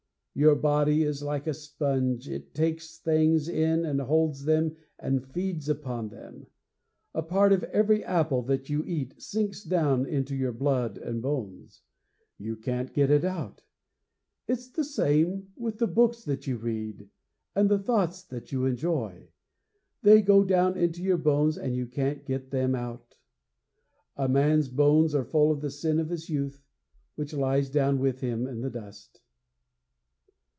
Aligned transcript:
Your 0.33 0.55
body 0.55 1.03
is 1.03 1.21
like 1.21 1.45
a 1.45 1.53
sponge; 1.53 2.29
it 2.29 2.55
takes 2.55 2.97
things 2.97 3.49
in 3.49 3.83
and 3.83 3.99
holds 3.99 4.45
them 4.45 4.77
and 4.97 5.25
feeds 5.33 5.67
upon 5.67 6.07
them. 6.07 6.47
A 7.13 7.21
part 7.21 7.51
of 7.51 7.65
every 7.65 8.01
apple 8.05 8.41
that 8.43 8.69
you 8.69 8.81
eat 8.85 9.21
sinks 9.21 9.61
down 9.61 10.05
into 10.05 10.33
your 10.33 10.53
blood 10.53 10.97
and 10.97 11.21
bones. 11.21 11.81
You 12.37 12.55
can't 12.55 12.93
get 12.93 13.11
it 13.11 13.25
out. 13.25 13.63
It's 14.47 14.69
the 14.69 14.85
same 14.85 15.49
with 15.57 15.79
the 15.79 15.85
books 15.87 16.23
that 16.23 16.47
you 16.47 16.55
read 16.55 17.09
and 17.53 17.67
the 17.69 17.77
thoughts 17.83 18.23
that 18.23 18.53
you 18.53 18.65
enjoy. 18.65 19.27
They 20.01 20.21
go 20.21 20.45
down 20.45 20.77
into 20.77 21.03
your 21.03 21.17
bones 21.17 21.57
and 21.57 21.75
you 21.75 21.87
can't 21.87 22.23
get 22.25 22.51
them 22.51 22.73
out. 22.73 23.17
_A 24.17 24.29
man's 24.31 24.69
bones 24.69 25.13
are 25.13 25.25
full 25.25 25.51
of 25.51 25.59
the 25.59 25.69
sin 25.69 25.99
of 25.99 26.07
his 26.07 26.29
youth, 26.29 26.63
which 27.15 27.33
lies 27.33 27.69
down 27.69 27.99
with 27.99 28.21
him 28.21 28.47
in 28.47 28.61
the 28.61 28.69
dust! 28.71 29.19